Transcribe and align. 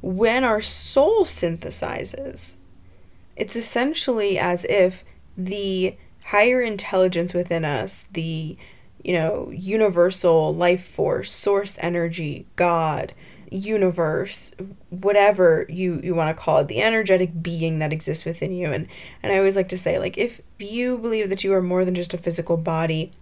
when 0.00 0.44
our 0.44 0.62
soul 0.62 1.24
synthesizes, 1.24 2.56
it's 3.36 3.56
essentially 3.56 4.38
as 4.38 4.64
if 4.64 5.04
the 5.36 5.96
higher 6.24 6.60
intelligence 6.60 7.32
within 7.32 7.64
us, 7.64 8.06
the 8.12 8.56
you 9.02 9.12
know, 9.12 9.50
universal 9.50 10.54
life 10.54 10.86
force, 10.86 11.30
source 11.30 11.78
energy, 11.80 12.46
God, 12.56 13.14
universe, 13.50 14.52
whatever 14.90 15.66
you, 15.68 16.00
you 16.02 16.14
want 16.14 16.36
to 16.36 16.42
call 16.42 16.58
it, 16.58 16.68
the 16.68 16.82
energetic 16.82 17.42
being 17.42 17.78
that 17.78 17.92
exists 17.92 18.24
within 18.24 18.52
you. 18.52 18.72
And, 18.72 18.88
and 19.22 19.32
I 19.32 19.38
always 19.38 19.56
like 19.56 19.68
to 19.70 19.78
say, 19.78 19.98
like, 19.98 20.18
if 20.18 20.40
you 20.58 20.98
believe 20.98 21.30
that 21.30 21.44
you 21.44 21.54
are 21.54 21.62
more 21.62 21.84
than 21.84 21.94
just 21.94 22.12
a 22.12 22.18
physical 22.18 22.56
body, 22.56 23.12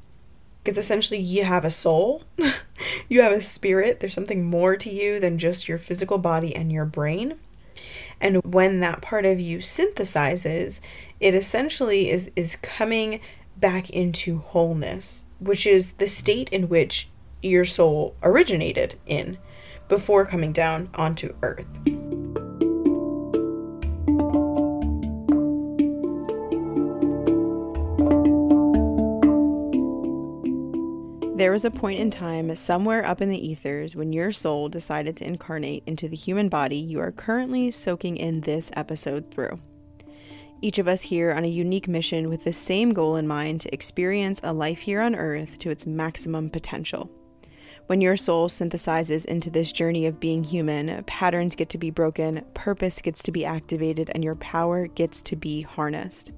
because 0.66 0.78
essentially 0.78 1.20
you 1.20 1.44
have 1.44 1.64
a 1.64 1.70
soul, 1.70 2.24
you 3.08 3.22
have 3.22 3.30
a 3.30 3.40
spirit, 3.40 4.00
there's 4.00 4.12
something 4.12 4.44
more 4.44 4.76
to 4.76 4.90
you 4.90 5.20
than 5.20 5.38
just 5.38 5.68
your 5.68 5.78
physical 5.78 6.18
body 6.18 6.56
and 6.56 6.72
your 6.72 6.84
brain. 6.84 7.38
And 8.20 8.42
when 8.44 8.80
that 8.80 9.00
part 9.00 9.24
of 9.24 9.38
you 9.38 9.58
synthesizes, 9.58 10.80
it 11.20 11.36
essentially 11.36 12.10
is, 12.10 12.32
is 12.34 12.56
coming 12.56 13.20
back 13.56 13.90
into 13.90 14.38
wholeness, 14.38 15.24
which 15.38 15.68
is 15.68 15.92
the 15.94 16.08
state 16.08 16.48
in 16.48 16.68
which 16.68 17.08
your 17.42 17.64
soul 17.64 18.16
originated 18.24 18.98
in 19.06 19.38
before 19.88 20.26
coming 20.26 20.52
down 20.52 20.90
onto 20.96 21.32
earth. 21.44 21.95
There 31.36 31.52
was 31.52 31.66
a 31.66 31.70
point 31.70 32.00
in 32.00 32.10
time 32.10 32.56
somewhere 32.56 33.04
up 33.04 33.20
in 33.20 33.28
the 33.28 33.46
ethers 33.46 33.94
when 33.94 34.10
your 34.10 34.32
soul 34.32 34.70
decided 34.70 35.18
to 35.18 35.26
incarnate 35.26 35.82
into 35.84 36.08
the 36.08 36.16
human 36.16 36.48
body 36.48 36.76
you 36.76 36.98
are 36.98 37.12
currently 37.12 37.70
soaking 37.70 38.16
in 38.16 38.40
this 38.40 38.70
episode 38.74 39.30
through. 39.30 39.60
Each 40.62 40.78
of 40.78 40.88
us 40.88 41.02
here 41.02 41.32
on 41.32 41.44
a 41.44 41.48
unique 41.48 41.88
mission 41.88 42.30
with 42.30 42.44
the 42.44 42.54
same 42.54 42.94
goal 42.94 43.16
in 43.16 43.28
mind 43.28 43.60
to 43.60 43.74
experience 43.74 44.40
a 44.42 44.54
life 44.54 44.78
here 44.78 45.02
on 45.02 45.14
earth 45.14 45.58
to 45.58 45.68
its 45.68 45.84
maximum 45.86 46.48
potential. 46.48 47.10
When 47.86 48.00
your 48.00 48.16
soul 48.16 48.48
synthesizes 48.48 49.26
into 49.26 49.50
this 49.50 49.72
journey 49.72 50.06
of 50.06 50.18
being 50.18 50.42
human, 50.42 51.04
patterns 51.04 51.54
get 51.54 51.68
to 51.68 51.78
be 51.78 51.90
broken, 51.90 52.46
purpose 52.54 53.02
gets 53.02 53.22
to 53.24 53.30
be 53.30 53.44
activated, 53.44 54.10
and 54.14 54.24
your 54.24 54.36
power 54.36 54.86
gets 54.86 55.20
to 55.20 55.36
be 55.36 55.60
harnessed. 55.60 56.32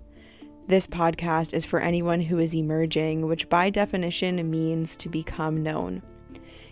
This 0.69 0.87
podcast 0.87 1.55
is 1.55 1.65
for 1.65 1.81
anyone 1.81 2.21
who 2.21 2.39
is 2.39 2.55
emerging, 2.55 3.27
which 3.27 3.49
by 3.49 3.71
definition 3.71 4.51
means 4.51 4.99
to 4.99 5.09
become 5.09 5.63
known. 5.63 6.03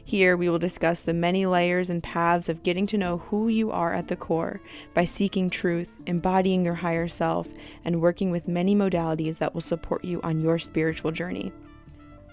Here, 0.05 0.37
we 0.37 0.51
will 0.51 0.59
discuss 0.59 1.01
the 1.01 1.15
many 1.15 1.47
layers 1.47 1.89
and 1.89 2.03
paths 2.03 2.51
of 2.51 2.63
getting 2.63 2.87
to 2.89 2.99
know 2.99 3.17
who 3.17 3.49
you 3.49 3.71
are 3.71 3.95
at 3.95 4.09
the 4.09 4.15
core 4.15 4.61
by 4.93 5.07
seeking 5.07 5.49
truth, 5.49 5.95
embodying 6.05 6.63
your 6.63 6.75
higher 6.75 7.09
self, 7.09 7.49
and 7.87 8.03
working 8.03 8.31
with 8.31 8.47
many 8.47 8.77
modalities 8.77 9.39
that 9.39 9.55
will 9.55 9.63
support 9.63 10.05
you 10.05 10.21
on 10.21 10.43
your 10.43 10.59
spiritual 10.59 11.11
journey. 11.11 11.51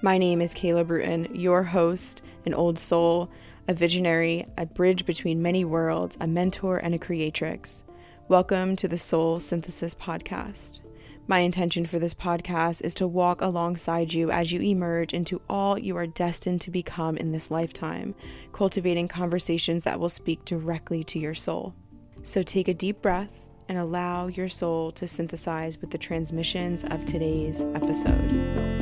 My 0.01 0.17
name 0.17 0.41
is 0.41 0.53
Cayla 0.53 0.85
Brewton, 0.85 1.33
your 1.33 1.63
host, 1.63 2.23
an 2.45 2.53
old 2.53 2.77
soul, 2.77 3.31
a 3.69 3.73
visionary, 3.73 4.45
a 4.57 4.65
bridge 4.65 5.05
between 5.05 5.41
many 5.41 5.63
worlds, 5.63 6.17
a 6.19 6.27
mentor, 6.27 6.75
and 6.75 6.93
a 6.93 6.99
creatrix. 6.99 7.85
Welcome 8.27 8.75
to 8.75 8.89
the 8.89 8.97
Soul 8.97 9.39
Synthesis 9.39 9.95
Podcast. 9.95 10.81
My 11.25 11.39
intention 11.39 11.85
for 11.85 11.99
this 11.99 12.13
podcast 12.13 12.81
is 12.81 12.93
to 12.95 13.07
walk 13.07 13.39
alongside 13.39 14.11
you 14.11 14.29
as 14.29 14.51
you 14.51 14.59
emerge 14.59 15.13
into 15.13 15.41
all 15.49 15.79
you 15.79 15.95
are 15.95 16.05
destined 16.05 16.59
to 16.61 16.69
become 16.69 17.15
in 17.15 17.31
this 17.31 17.49
lifetime, 17.49 18.13
cultivating 18.51 19.07
conversations 19.07 19.85
that 19.85 20.01
will 20.01 20.09
speak 20.09 20.43
directly 20.43 21.01
to 21.05 21.19
your 21.19 21.33
soul. 21.33 21.75
So 22.23 22.43
take 22.43 22.67
a 22.67 22.73
deep 22.73 23.01
breath 23.01 23.31
and 23.69 23.77
allow 23.77 24.27
your 24.27 24.49
soul 24.49 24.91
to 24.91 25.07
synthesize 25.07 25.79
with 25.79 25.91
the 25.91 25.97
transmissions 25.97 26.83
of 26.83 27.05
today's 27.05 27.63
episode. 27.73 28.73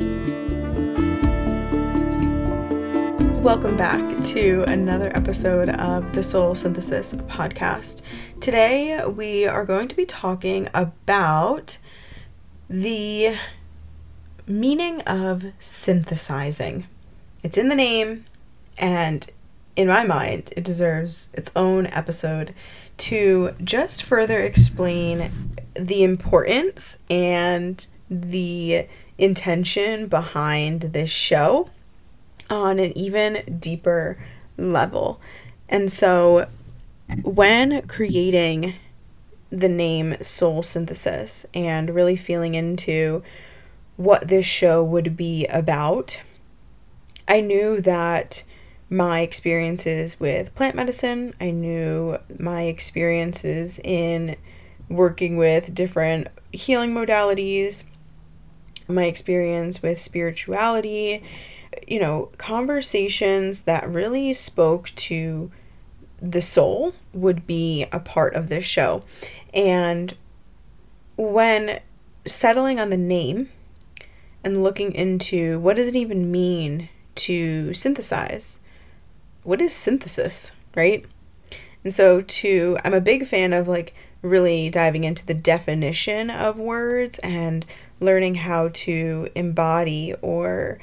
Welcome 3.40 3.76
back 3.76 4.24
to 4.26 4.64
another 4.66 5.16
episode 5.16 5.68
of 5.68 6.12
the 6.12 6.24
Soul 6.24 6.56
Synthesis 6.56 7.12
podcast. 7.12 8.02
Today 8.40 9.04
we 9.06 9.46
are 9.46 9.64
going 9.64 9.86
to 9.86 9.94
be 9.94 10.06
talking 10.06 10.68
about 10.74 11.78
the 12.72 13.36
meaning 14.46 15.02
of 15.02 15.44
synthesizing. 15.60 16.86
It's 17.42 17.58
in 17.58 17.68
the 17.68 17.74
name, 17.74 18.24
and 18.78 19.28
in 19.76 19.88
my 19.88 20.04
mind, 20.04 20.54
it 20.56 20.64
deserves 20.64 21.28
its 21.34 21.52
own 21.54 21.86
episode 21.88 22.54
to 22.96 23.54
just 23.62 24.02
further 24.02 24.40
explain 24.40 25.54
the 25.74 26.02
importance 26.02 26.96
and 27.10 27.86
the 28.08 28.86
intention 29.18 30.06
behind 30.06 30.80
this 30.80 31.10
show 31.10 31.68
on 32.48 32.78
an 32.78 32.96
even 32.96 33.58
deeper 33.60 34.24
level. 34.56 35.20
And 35.68 35.92
so, 35.92 36.48
when 37.22 37.86
creating 37.86 38.76
the 39.52 39.68
name 39.68 40.16
Soul 40.22 40.62
Synthesis 40.62 41.46
and 41.52 41.94
really 41.94 42.16
feeling 42.16 42.54
into 42.54 43.22
what 43.96 44.28
this 44.28 44.46
show 44.46 44.82
would 44.82 45.16
be 45.16 45.46
about, 45.46 46.20
I 47.28 47.40
knew 47.40 47.80
that 47.82 48.42
my 48.88 49.20
experiences 49.20 50.18
with 50.18 50.54
plant 50.54 50.74
medicine, 50.74 51.34
I 51.40 51.50
knew 51.50 52.18
my 52.38 52.62
experiences 52.62 53.78
in 53.84 54.36
working 54.88 55.36
with 55.36 55.74
different 55.74 56.28
healing 56.50 56.94
modalities, 56.94 57.84
my 58.88 59.04
experience 59.04 59.82
with 59.82 60.00
spirituality 60.00 61.22
you 61.86 61.98
know, 61.98 62.30
conversations 62.38 63.62
that 63.62 63.88
really 63.88 64.32
spoke 64.32 64.90
to 64.90 65.50
the 66.22 66.40
soul 66.40 66.94
would 67.12 67.46
be 67.46 67.86
a 67.90 67.98
part 67.98 68.34
of 68.34 68.48
this 68.48 68.64
show. 68.64 69.02
And 69.52 70.16
when 71.16 71.80
settling 72.26 72.78
on 72.78 72.90
the 72.90 72.96
name 72.96 73.50
and 74.44 74.62
looking 74.62 74.94
into 74.94 75.58
what 75.58 75.76
does 75.76 75.88
it 75.88 75.96
even 75.96 76.30
mean 76.30 76.88
to 77.16 77.74
synthesize? 77.74 78.60
What 79.42 79.60
is 79.60 79.72
synthesis, 79.72 80.52
right? 80.76 81.04
And 81.84 81.92
so 81.92 82.20
to 82.20 82.78
I'm 82.84 82.94
a 82.94 83.00
big 83.00 83.26
fan 83.26 83.52
of 83.52 83.66
like 83.66 83.94
really 84.22 84.70
diving 84.70 85.02
into 85.02 85.26
the 85.26 85.34
definition 85.34 86.30
of 86.30 86.56
words 86.56 87.18
and 87.18 87.66
learning 87.98 88.36
how 88.36 88.68
to 88.72 89.28
embody 89.34 90.14
or 90.22 90.78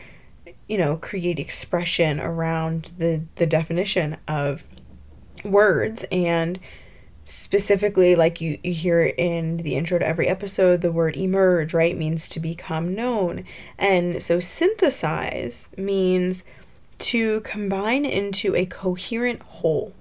you 0.70 0.78
know, 0.78 0.98
create 0.98 1.40
expression 1.40 2.20
around 2.20 2.92
the, 3.00 3.24
the 3.38 3.48
definition 3.48 4.16
of 4.28 4.64
words. 5.44 6.06
And 6.12 6.60
specifically 7.26 8.16
like 8.16 8.42
you, 8.42 8.58
you 8.64 8.74
hear 8.74 9.04
in 9.04 9.58
the 9.58 9.76
intro 9.76 10.00
to 10.00 10.08
every 10.08 10.28
episode 10.28 10.82
the 10.82 10.92
word 10.92 11.16
emerge 11.16 11.74
right 11.74 11.96
means 11.96 12.28
to 12.30 12.40
become 12.40 12.96
known. 12.96 13.46
And 13.78 14.22
so 14.22 14.40
synthesize 14.40 15.70
means 15.78 16.44
to 17.00 17.42
combine 17.42 18.06
into 18.06 18.56
a 18.56 18.66
coherent 18.66 19.42
whole. 19.42 19.94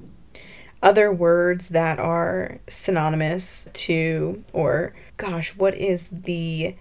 Other 0.82 1.12
words 1.12 1.68
that 1.68 1.98
are 1.98 2.58
synonymous 2.68 3.68
to 3.72 4.44
or 4.52 4.94
gosh 5.16 5.54
what 5.56 5.74
is 5.74 6.08
the 6.08 6.76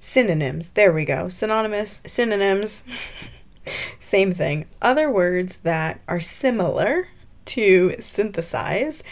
synonyms? 0.00 0.70
There 0.70 0.92
we 0.92 1.04
go. 1.04 1.28
Synonymous 1.28 2.02
synonyms. 2.06 2.84
Same 4.00 4.32
thing. 4.32 4.66
Other 4.80 5.10
words 5.10 5.58
that 5.58 6.00
are 6.08 6.20
similar 6.20 7.08
to 7.46 7.96
synthesize 8.00 9.02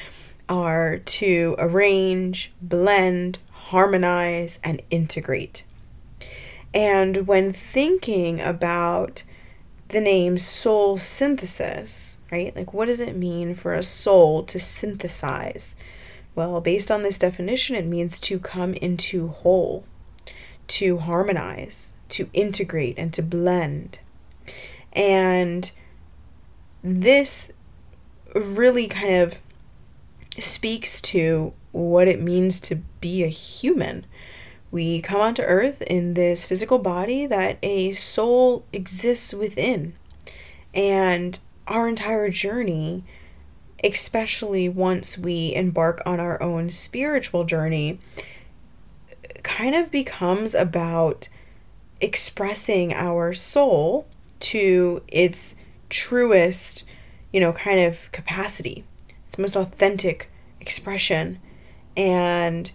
are 0.48 0.98
to 0.98 1.54
arrange, 1.58 2.52
blend, 2.60 3.38
harmonize, 3.50 4.58
and 4.64 4.82
integrate. 4.90 5.62
And 6.74 7.26
when 7.26 7.52
thinking 7.52 8.40
about 8.40 9.22
the 9.88 10.00
name 10.00 10.38
soul 10.38 10.98
synthesis, 10.98 12.18
right? 12.30 12.54
Like, 12.54 12.72
what 12.72 12.86
does 12.86 13.00
it 13.00 13.16
mean 13.16 13.54
for 13.54 13.74
a 13.74 13.82
soul 13.82 14.42
to 14.44 14.58
synthesize? 14.58 15.74
Well, 16.34 16.60
based 16.60 16.90
on 16.90 17.02
this 17.02 17.18
definition, 17.18 17.76
it 17.76 17.86
means 17.86 18.18
to 18.20 18.38
come 18.38 18.74
into 18.74 19.28
whole, 19.28 19.84
to 20.68 20.98
harmonize, 20.98 21.92
to 22.10 22.28
integrate, 22.32 22.98
and 22.98 23.12
to 23.14 23.22
blend. 23.22 23.98
And 24.92 25.70
this 26.82 27.52
really 28.34 28.86
kind 28.86 29.14
of 29.14 29.34
speaks 30.38 31.00
to 31.00 31.52
what 31.72 32.08
it 32.08 32.20
means 32.20 32.60
to 32.60 32.76
be 33.00 33.22
a 33.24 33.28
human. 33.28 34.06
We 34.70 35.02
come 35.02 35.20
onto 35.20 35.42
earth 35.42 35.82
in 35.82 36.14
this 36.14 36.44
physical 36.44 36.78
body 36.78 37.26
that 37.26 37.58
a 37.62 37.92
soul 37.94 38.64
exists 38.72 39.34
within. 39.34 39.94
And 40.72 41.38
our 41.66 41.88
entire 41.88 42.30
journey 42.30 43.04
especially 43.82 44.68
once 44.68 45.16
we 45.16 45.54
embark 45.54 46.02
on 46.04 46.20
our 46.20 46.42
own 46.42 46.70
spiritual 46.70 47.44
journey, 47.44 47.98
kind 49.42 49.74
of 49.74 49.90
becomes 49.90 50.54
about 50.54 51.28
expressing 52.00 52.92
our 52.92 53.32
soul 53.32 54.06
to 54.40 55.02
its 55.08 55.54
truest, 55.88 56.84
you 57.32 57.40
know, 57.40 57.52
kind 57.52 57.80
of 57.80 58.10
capacity, 58.12 58.84
its 59.28 59.38
most 59.38 59.56
authentic 59.56 60.30
expression. 60.60 61.38
And 61.96 62.70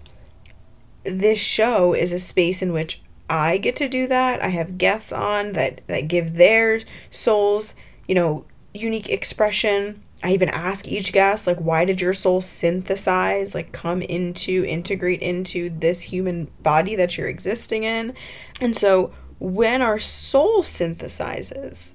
this 1.04 1.40
show 1.40 1.94
is 1.94 2.12
a 2.12 2.20
space 2.20 2.62
in 2.62 2.74
which 2.74 3.02
I 3.30 3.58
get 3.58 3.76
to 3.78 3.90
do 3.90 4.08
that. 4.08 4.42
I 4.42 4.50
have 4.50 4.78
guests 4.78 5.12
on 5.12 5.54
that 5.54 5.82
that 5.88 6.08
give 6.08 6.36
their 6.36 6.82
souls, 7.10 7.76
you 8.08 8.16
know, 8.16 8.46
unique 8.74 9.10
expression. 9.10 10.02
I 10.24 10.34
even 10.34 10.50
ask 10.50 10.88
each 10.88 11.12
guest 11.12 11.46
like 11.46 11.58
why 11.58 11.86
did 11.86 12.02
your 12.02 12.14
soul 12.14 12.42
synthesize, 12.42 13.54
like 13.54 13.72
come 13.72 14.02
into 14.02 14.64
integrate 14.66 15.22
into 15.22 15.70
this 15.70 16.02
human 16.02 16.50
body 16.62 16.96
that 16.96 17.18
you're 17.18 17.28
existing 17.28 17.84
in. 17.84 18.14
And 18.62 18.76
so 18.76 19.14
when 19.40 19.82
our 19.82 20.00
soul 20.00 20.62
synthesizes, 20.62 21.94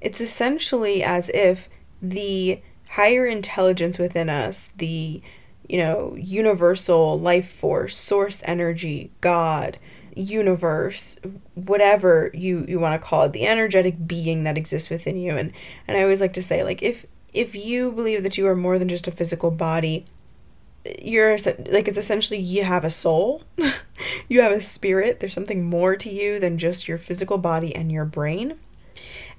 it's 0.00 0.20
essentially 0.20 1.02
as 1.02 1.28
if 1.30 1.68
the 2.02 2.60
higher 2.90 3.26
intelligence 3.26 3.98
within 3.98 4.28
us, 4.28 4.70
the 4.76 5.22
you 5.68 5.78
know, 5.78 6.14
universal 6.18 7.18
life 7.18 7.50
force, 7.50 7.96
source 7.96 8.42
energy, 8.44 9.10
God, 9.22 9.78
universe, 10.14 11.16
whatever 11.54 12.30
you 12.34 12.66
you 12.68 12.78
want 12.78 13.00
to 13.00 13.06
call 13.08 13.22
it, 13.22 13.32
the 13.32 13.46
energetic 13.46 14.06
being 14.06 14.44
that 14.44 14.58
exists 14.58 14.90
within 14.90 15.16
you. 15.16 15.36
And 15.36 15.52
and 15.88 15.96
I 15.96 16.02
always 16.02 16.20
like 16.20 16.34
to 16.34 16.42
say 16.42 16.62
like 16.62 16.82
if 16.82 17.06
if 17.32 17.54
you 17.54 17.92
believe 17.92 18.22
that 18.22 18.36
you 18.36 18.46
are 18.46 18.56
more 18.56 18.78
than 18.78 18.88
just 18.88 19.06
a 19.06 19.12
physical 19.12 19.50
body, 19.50 20.04
you're 21.00 21.38
like 21.38 21.88
it's 21.88 21.96
essentially 21.96 22.40
you 22.40 22.64
have 22.64 22.84
a 22.84 22.90
soul. 22.90 23.42
you 24.28 24.42
have 24.42 24.52
a 24.52 24.60
spirit. 24.60 25.20
There's 25.20 25.32
something 25.32 25.64
more 25.64 25.96
to 25.96 26.10
you 26.10 26.38
than 26.38 26.58
just 26.58 26.88
your 26.88 26.98
physical 26.98 27.38
body 27.38 27.74
and 27.74 27.90
your 27.90 28.04
brain. 28.04 28.58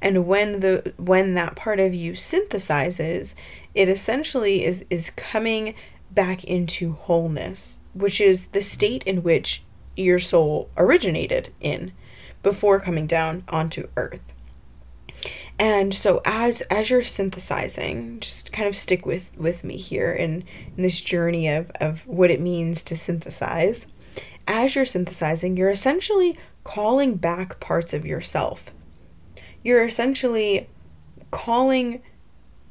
And 0.04 0.28
when 0.28 0.60
the 0.60 0.94
when 0.98 1.34
that 1.36 1.56
part 1.56 1.80
of 1.80 1.94
you 1.94 2.12
synthesizes, 2.12 3.36
it 3.74 3.88
essentially 3.88 4.66
is 4.66 4.86
is 4.90 5.10
coming 5.12 5.76
back 6.12 6.44
into 6.44 6.92
wholeness, 6.94 7.80
which 7.94 8.20
is 8.20 8.48
the 8.48 8.62
state 8.62 9.04
in 9.06 9.24
which 9.24 9.64
your 9.96 10.20
soul 10.20 10.70
originated 10.76 11.54
in 11.62 11.94
before 12.44 12.82
coming 12.82 13.08
down 13.08 13.46
onto 13.48 13.88
earth. 13.96 14.34
And 15.58 15.96
so 15.96 16.22
as 16.26 16.60
as 16.64 16.90
you're 16.90 17.02
synthesizing, 17.02 18.20
just 18.20 18.52
kind 18.52 18.68
of 18.68 18.76
stick 18.76 19.06
with 19.06 19.34
with 19.38 19.64
me 19.64 19.78
here 19.78 20.12
in, 20.12 20.44
in 20.76 20.84
this 20.84 21.00
journey 21.00 21.48
of, 21.48 21.72
of 21.80 22.06
what 22.06 22.30
it 22.30 22.42
means 22.42 22.84
to 22.84 22.98
synthesize. 22.98 23.88
As 24.50 24.76
you're 24.76 24.86
synthesizing, 24.86 25.56
you're 25.56 25.70
essentially 25.70 26.38
calling 26.66 27.16
back 27.16 27.62
parts 27.62 27.94
of 27.94 28.06
yourself. 28.06 28.74
You're 29.64 29.86
essentially 29.86 30.68
calling 31.32 32.02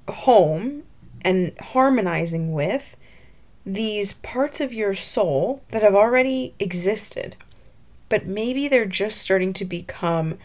home 0.09 0.85
and 1.23 1.53
harmonizing 1.59 2.53
with 2.53 2.97
these 3.65 4.13
parts 4.15 4.61
of 4.61 4.73
your 4.73 4.95
soul 4.95 5.63
that 5.71 5.83
have 5.83 5.95
already 5.95 6.55
existed, 6.59 7.37
but 8.09 8.27
maybe 8.27 8.69
they're 8.69 8.85
just 8.85 9.19
starting 9.19 9.53
to 9.55 9.65
become 9.65 10.39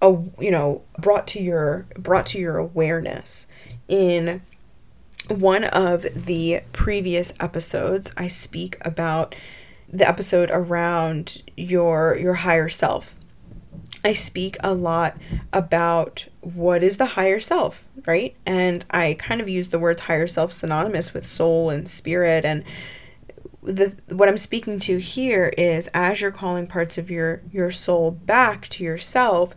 a 0.00 0.16
you 0.38 0.50
know 0.50 0.82
brought 0.98 1.26
to 1.26 1.42
your 1.42 1.86
brought 1.96 2.26
to 2.26 2.38
your 2.38 2.58
awareness. 2.58 3.46
In 3.88 4.42
one 5.28 5.64
of 5.64 6.06
the 6.14 6.62
previous 6.72 7.32
episodes 7.40 8.12
I 8.16 8.28
speak 8.28 8.76
about 8.80 9.34
the 9.90 10.08
episode 10.08 10.50
around 10.52 11.42
your 11.56 12.16
your 12.16 12.34
higher 12.34 12.68
self 12.68 13.14
I 14.08 14.14
speak 14.14 14.56
a 14.60 14.72
lot 14.72 15.18
about 15.52 16.28
what 16.40 16.82
is 16.82 16.96
the 16.96 17.04
higher 17.04 17.40
self, 17.40 17.84
right? 18.06 18.34
And 18.46 18.86
I 18.90 19.16
kind 19.18 19.42
of 19.42 19.50
use 19.50 19.68
the 19.68 19.78
words 19.78 20.02
higher 20.02 20.26
self 20.26 20.50
synonymous 20.54 21.12
with 21.12 21.26
soul 21.26 21.68
and 21.68 21.86
spirit 21.86 22.46
and 22.46 22.64
the 23.62 23.94
what 24.08 24.30
I'm 24.30 24.38
speaking 24.38 24.78
to 24.80 24.96
here 24.96 25.52
is 25.58 25.90
as 25.92 26.22
you're 26.22 26.30
calling 26.30 26.66
parts 26.66 26.96
of 26.96 27.10
your 27.10 27.42
your 27.52 27.70
soul 27.70 28.10
back 28.10 28.68
to 28.68 28.82
yourself, 28.82 29.54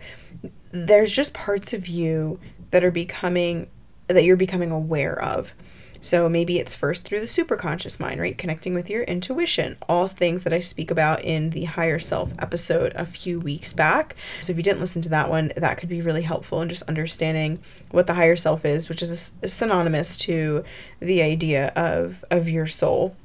there's 0.71 1.13
just 1.13 1.31
parts 1.31 1.71
of 1.71 1.87
you 1.87 2.37
that 2.71 2.83
are 2.83 2.91
becoming 2.91 3.69
that 4.07 4.25
you're 4.25 4.35
becoming 4.35 4.69
aware 4.69 5.17
of. 5.17 5.53
So 6.01 6.27
maybe 6.27 6.57
it's 6.57 6.73
first 6.73 7.05
through 7.05 7.19
the 7.19 7.27
superconscious 7.27 7.99
mind, 7.99 8.19
right? 8.19 8.37
Connecting 8.37 8.73
with 8.73 8.89
your 8.89 9.03
intuition, 9.03 9.77
all 9.87 10.07
things 10.07 10.43
that 10.43 10.51
I 10.51 10.59
speak 10.59 10.89
about 10.89 11.23
in 11.23 11.51
the 11.51 11.65
higher 11.65 11.99
self 11.99 12.33
episode 12.39 12.91
a 12.95 13.05
few 13.05 13.39
weeks 13.39 13.71
back. 13.71 14.15
So 14.41 14.51
if 14.51 14.57
you 14.57 14.63
didn't 14.63 14.81
listen 14.81 15.03
to 15.03 15.09
that 15.09 15.29
one, 15.29 15.51
that 15.55 15.77
could 15.77 15.89
be 15.89 16.01
really 16.01 16.23
helpful 16.23 16.61
in 16.61 16.69
just 16.69 16.83
understanding 16.83 17.59
what 17.91 18.07
the 18.07 18.15
higher 18.15 18.35
self 18.35 18.65
is, 18.65 18.89
which 18.89 19.03
is 19.03 19.33
a, 19.41 19.45
a 19.45 19.47
synonymous 19.47 20.17
to 20.17 20.63
the 20.99 21.21
idea 21.21 21.67
of 21.75 22.25
of 22.31 22.49
your 22.49 22.65
soul, 22.67 23.15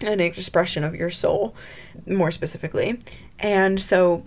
an 0.00 0.20
expression 0.20 0.82
of 0.82 0.96
your 0.96 1.10
soul, 1.10 1.54
more 2.04 2.32
specifically. 2.32 2.98
And 3.38 3.80
so 3.80 4.24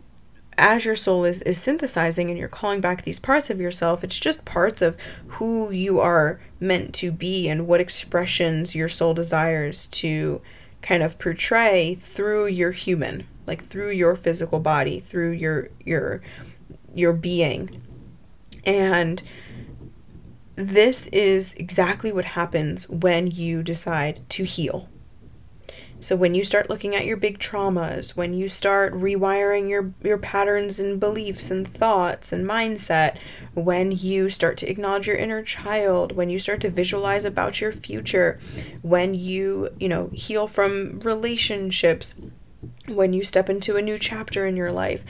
as 0.57 0.86
your 0.86 0.95
soul 0.95 1.25
is, 1.25 1.42
is 1.44 1.59
synthesizing 1.59 2.30
and 2.30 2.38
you're 2.38 2.48
calling 2.48 2.81
back 2.81 3.03
these 3.03 3.19
parts 3.19 3.50
of 3.50 3.59
yourself, 3.59 4.03
it's 4.03 4.19
just 4.19 4.45
parts 4.45 4.81
of 4.81 4.98
who 5.27 5.71
you 5.71 6.00
are 6.00 6.39
meant 6.59 6.94
to 6.95 7.12
be 7.12 7.48
and 7.48 7.68
what 7.68 7.81
expressions 7.81 8.75
your 8.75 8.89
soul 8.89 9.13
desires 9.13 9.88
to 9.88 10.42
kind 10.81 11.03
of 11.03 11.19
portray 11.19 11.95
through 11.95 12.48
your 12.48 12.71
human, 12.71 13.27
like 13.48 13.63
through 13.63 13.92
your 13.92 14.15
physical 14.15 14.59
body, 14.59 15.00
through 15.00 15.31
your 15.31 15.69
your 15.86 16.21
your 16.94 17.13
being. 17.13 17.81
And 18.65 19.21
this 20.56 21.07
is 21.07 21.53
exactly 21.56 22.12
what 22.12 22.25
happens 22.25 22.88
when 22.89 23.27
you 23.27 23.63
decide 23.63 24.27
to 24.30 24.44
heal. 24.44 24.89
So 26.01 26.15
when 26.15 26.33
you 26.33 26.44
start 26.44 26.68
looking 26.68 26.95
at 26.95 27.06
your 27.06 27.15
big 27.15 27.38
traumas, 27.38 28.15
when 28.15 28.33
you 28.33 28.50
start 28.50 28.92
rewiring 28.94 29.69
your 29.69 29.94
your 30.03 30.18
patterns 30.18 30.80
and 30.80 31.00
beliefs 31.00 31.51
and 31.51 31.68
thoughts 31.68 32.33
and 32.33 32.44
mindset, 32.44 33.18
when 33.53 33.92
you 33.92 34.30
start 34.30 34.57
to 34.57 34.69
acknowledge 34.69 35.06
your 35.06 35.15
inner 35.15 35.44
child, 35.44 36.13
when 36.13 36.31
you 36.31 36.39
start 36.39 36.59
to 36.62 36.71
visualize 36.71 37.24
about 37.24 37.62
your 37.62 37.71
future, 37.71 38.39
when 38.81 39.13
you, 39.13 39.69
you 39.80 39.88
know, 39.88 40.09
heal 40.13 40.48
from 40.48 41.00
relationships, 41.01 42.15
when 42.88 43.13
you 43.13 43.24
step 43.24 43.48
into 43.48 43.77
a 43.77 43.81
new 43.81 44.00
chapter 44.00 44.48
in 44.48 44.55
your 44.55 44.72
life, 44.72 45.03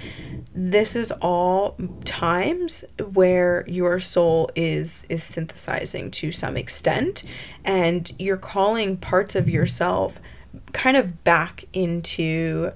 this 0.54 0.94
is 0.96 1.12
all 1.22 1.78
times 2.04 2.84
where 3.14 3.64
your 3.66 4.02
soul 4.02 4.50
is 4.58 5.06
is 5.08 5.24
synthesizing 5.24 6.12
to 6.12 6.34
some 6.34 6.58
extent 6.58 7.24
and 7.64 8.12
you're 8.20 8.36
calling 8.36 8.98
parts 8.98 9.38
of 9.38 9.48
yourself 9.48 10.20
kind 10.74 10.98
of 10.98 11.24
back 11.24 11.66
into 11.74 12.72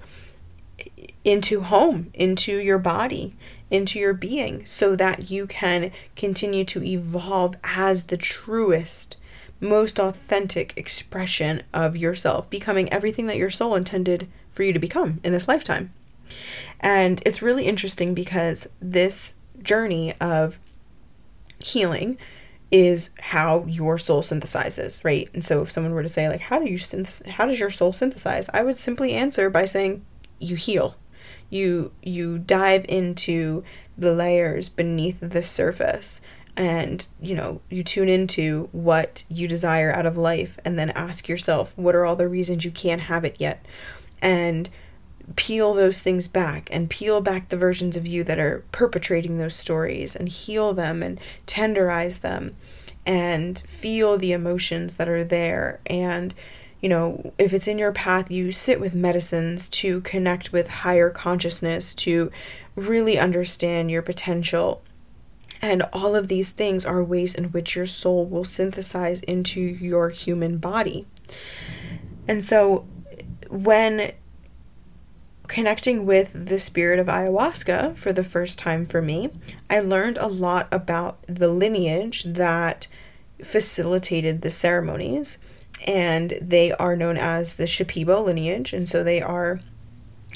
into 1.24 1.62
home, 1.62 2.12
into 2.14 2.58
your 2.58 2.78
body, 2.78 3.34
into 3.72 4.00
your 4.00 4.14
being 4.14 4.64
so 4.66 4.96
that 4.96 5.32
you 5.32 5.48
can 5.48 5.92
continue 6.16 6.64
to 6.64 6.84
evolve 6.84 7.56
as 7.64 8.04
the 8.04 8.18
truest 8.18 9.18
most 9.60 10.00
authentic 10.00 10.74
expression 10.76 11.64
of 11.74 11.98
yourself, 11.98 12.50
becoming 12.50 12.92
everything 12.92 13.26
that 13.26 13.38
your 13.38 13.50
soul 13.50 13.76
intended 13.76 14.28
for 14.52 14.64
you 14.64 14.74
to 14.74 14.80
become 14.80 15.20
in 15.24 15.32
this 15.32 15.48
lifetime. 15.48 15.92
And 16.80 17.22
it's 17.26 17.42
really 17.42 17.66
interesting 17.66 18.14
because 18.14 18.68
this 18.82 19.36
journey 19.62 20.14
of 20.20 20.60
healing 21.60 22.18
is 22.72 23.12
how 23.20 23.64
your 23.68 23.98
soul 23.98 24.22
synthesizes, 24.22 25.04
right? 25.04 25.30
And 25.34 25.44
so 25.44 25.62
if 25.62 25.72
someone 25.72 25.94
were 25.94 26.04
to 26.04 26.10
say 26.10 26.28
like 26.28 26.42
how 26.42 26.60
do 26.60 26.70
you 26.70 26.78
synth- 26.78 27.26
how 27.26 27.46
does 27.46 27.60
your 27.60 27.70
soul 27.70 27.94
synthesize? 27.94 28.50
I 28.54 28.64
would 28.64 28.80
simply 28.80 29.14
answer 29.14 29.50
by 29.50 29.66
saying 29.66 30.06
you 30.40 30.56
heal. 30.56 30.96
You 31.50 31.92
you 32.02 32.40
dive 32.40 32.86
into 32.90 33.64
the 33.98 34.14
layers 34.14 34.68
beneath 34.68 35.20
the 35.22 35.44
surface 35.44 36.22
and 36.58 37.06
you 37.22 37.36
know 37.36 37.62
you 37.70 37.84
tune 37.84 38.10
into 38.10 38.70
what 38.72 39.24
you 39.30 39.48
desire 39.48 39.92
out 39.92 40.06
of 40.06 40.18
life 40.18 40.58
and 40.64 40.80
then 40.80 40.90
ask 40.92 41.28
yourself 41.28 41.78
what 41.78 41.96
are 41.96 42.06
all 42.06 42.16
the 42.16 42.28
reasons 42.28 42.64
you 42.64 42.72
can't 42.72 43.02
have 43.02 43.26
it 43.26 43.36
yet 43.40 43.66
and 44.22 44.70
peel 45.36 45.74
those 45.74 46.02
things 46.02 46.28
back 46.28 46.68
and 46.72 46.90
peel 46.90 47.22
back 47.22 47.50
the 47.50 47.58
versions 47.58 47.98
of 47.98 48.06
you 48.08 48.24
that 48.24 48.40
are 48.40 48.64
perpetrating 48.72 49.38
those 49.38 49.56
stories 49.56 50.16
and 50.16 50.30
heal 50.30 50.74
them 50.74 51.02
and 51.02 51.20
tenderize 51.48 52.22
them 52.22 52.56
and 53.06 53.60
feel 53.68 54.18
the 54.18 54.32
emotions 54.32 54.96
that 54.96 55.10
are 55.10 55.24
there 55.24 55.80
and 55.88 56.34
you 56.80 56.90
know 56.90 57.34
if 57.38 57.54
it's 57.54 57.68
in 57.68 57.78
your 57.78 57.92
path 57.92 58.30
you 58.30 58.52
sit 58.52 58.80
with 58.80 58.94
medicines 58.94 59.68
to 59.68 60.02
connect 60.02 60.52
with 60.52 60.68
higher 60.68 61.10
consciousness 61.10 61.94
to 61.94 62.32
really 62.76 63.18
understand 63.18 63.90
your 63.90 64.02
potential 64.02 64.82
And 65.62 65.84
all 65.94 66.16
of 66.16 66.28
these 66.28 66.52
things 66.52 66.86
are 66.86 67.04
ways 67.04 67.34
in 67.34 67.46
which 67.46 67.76
your 67.76 67.88
soul 67.88 68.26
will 68.26 68.44
synthesize 68.44 69.22
into 69.22 69.60
your 69.60 70.10
human 70.10 70.58
body. 70.58 71.08
And 72.28 72.44
so 72.44 72.86
when 73.50 74.12
connecting 75.48 76.06
with 76.06 76.32
the 76.48 76.60
spirit 76.60 77.00
of 77.00 77.08
ayahuasca 77.08 77.98
for 77.98 78.14
the 78.14 78.24
first 78.24 78.60
time 78.60 78.86
for 78.86 79.02
me, 79.02 79.32
I 79.70 79.80
learned 79.80 80.18
a 80.18 80.28
lot 80.28 80.68
about 80.72 81.20
the 81.28 81.48
lineage 81.48 82.24
that 82.24 82.88
facilitated 83.44 84.42
the 84.42 84.52
ceremonies. 84.52 85.38
And 85.86 86.38
they 86.42 86.72
are 86.72 86.96
known 86.96 87.18
as 87.18 87.56
the 87.56 87.66
Shipibo 87.66 88.24
lineage. 88.24 88.74
And 88.74 88.88
so 88.88 89.04
they 89.04 89.22
are 89.22 89.60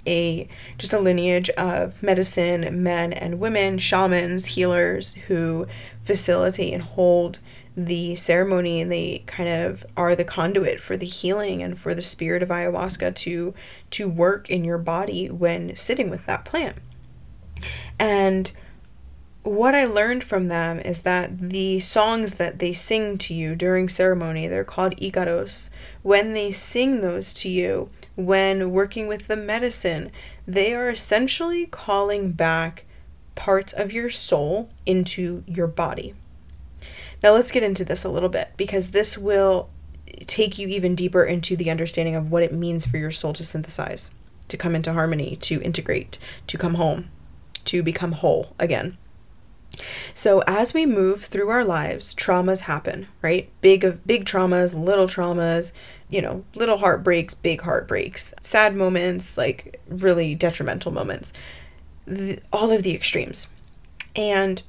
a 0.05 0.47
just 0.77 0.93
a 0.93 0.99
lineage 0.99 1.49
of 1.51 2.01
medicine 2.01 2.83
men 2.83 3.13
and 3.13 3.39
women, 3.39 3.77
shamans, 3.77 4.47
healers 4.47 5.13
who 5.27 5.67
facilitate 6.03 6.73
and 6.73 6.83
hold 6.83 7.39
the 7.85 8.15
ceremony 8.15 8.81
and 8.81 8.91
they 8.91 9.23
kind 9.25 9.49
of 9.49 9.85
are 9.95 10.15
the 10.15 10.23
conduit 10.23 10.79
for 10.79 10.97
the 10.97 11.05
healing 11.05 11.61
and 11.61 11.77
for 11.79 11.93
the 11.93 12.01
spirit 12.01 12.43
of 12.43 12.49
ayahuasca 12.49 13.15
to 13.15 13.53
to 13.91 14.09
work 14.09 14.49
in 14.49 14.63
your 14.63 14.77
body 14.77 15.29
when 15.29 15.75
sitting 15.75 16.09
with 16.09 16.25
that 16.25 16.45
plant. 16.45 16.77
And 17.97 18.51
what 19.43 19.73
I 19.73 19.85
learned 19.85 20.23
from 20.23 20.47
them 20.47 20.79
is 20.79 21.01
that 21.01 21.39
the 21.39 21.79
songs 21.79 22.35
that 22.35 22.59
they 22.59 22.73
sing 22.73 23.17
to 23.19 23.33
you 23.33 23.55
during 23.55 23.89
ceremony, 23.89 24.47
they're 24.47 24.63
called 24.63 24.95
icaros. 24.97 25.69
When 26.01 26.33
they 26.33 26.51
sing 26.51 27.01
those 27.01 27.33
to 27.33 27.49
you, 27.49 27.89
when 28.15 28.71
working 28.71 29.07
with 29.07 29.27
the 29.27 29.35
medicine, 29.35 30.11
they 30.45 30.73
are 30.73 30.89
essentially 30.89 31.65
calling 31.65 32.33
back 32.33 32.85
parts 33.35 33.71
of 33.71 33.93
your 33.93 34.09
soul 34.09 34.69
into 34.85 35.43
your 35.47 35.67
body. 35.67 36.13
Now, 37.21 37.33
let's 37.33 37.51
get 37.51 37.63
into 37.63 37.83
this 37.83 38.03
a 38.03 38.09
little 38.09 38.29
bit 38.29 38.49
because 38.57 38.91
this 38.91 39.17
will 39.17 39.69
take 40.25 40.57
you 40.57 40.67
even 40.67 40.95
deeper 40.95 41.23
into 41.23 41.55
the 41.55 41.69
understanding 41.69 42.15
of 42.15 42.31
what 42.31 42.43
it 42.43 42.53
means 42.53 42.85
for 42.85 42.97
your 42.97 43.11
soul 43.11 43.33
to 43.33 43.43
synthesize, 43.43 44.11
to 44.47 44.57
come 44.57 44.75
into 44.75 44.93
harmony, 44.93 45.37
to 45.37 45.61
integrate, 45.61 46.17
to 46.47 46.57
come 46.57 46.75
home, 46.75 47.09
to 47.65 47.83
become 47.83 48.13
whole 48.13 48.55
again. 48.59 48.97
So 50.13 50.41
as 50.47 50.73
we 50.73 50.85
move 50.85 51.25
through 51.25 51.49
our 51.49 51.63
lives, 51.63 52.15
traumas 52.15 52.61
happen, 52.61 53.07
right? 53.21 53.49
Big 53.61 53.99
big 54.05 54.25
traumas, 54.25 54.73
little 54.73 55.07
traumas, 55.07 55.71
you 56.09 56.21
know, 56.21 56.43
little 56.55 56.79
heartbreaks, 56.79 57.33
big 57.33 57.61
heartbreaks, 57.61 58.33
sad 58.41 58.75
moments, 58.75 59.37
like 59.37 59.79
really 59.87 60.35
detrimental 60.35 60.91
moments. 60.91 61.31
The, 62.05 62.39
all 62.51 62.71
of 62.71 62.83
the 62.83 62.95
extremes. 62.95 63.47
And 64.15 64.63